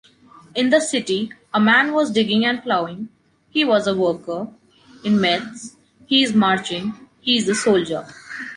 [0.55, 3.09] In the city, a man was digging and plowing:
[3.51, 4.47] he was a worker;
[5.03, 5.75] in Metz,
[6.07, 8.07] he is marching: he is a soldier.